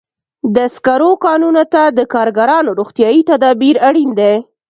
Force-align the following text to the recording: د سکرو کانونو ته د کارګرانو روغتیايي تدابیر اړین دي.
د 0.55 0.57
سکرو 0.75 1.11
کانونو 1.25 1.63
ته 1.73 1.83
د 1.97 1.99
کارګرانو 2.13 2.71
روغتیايي 2.79 3.21
تدابیر 3.29 3.75
اړین 3.87 4.09
دي. 4.19 4.33